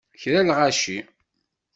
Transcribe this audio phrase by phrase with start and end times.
[0.21, 0.97] Kra n lɣaci!